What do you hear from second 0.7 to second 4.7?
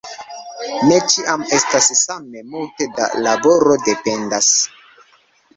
Ne ĉiam estas same multe da laboro; dependas.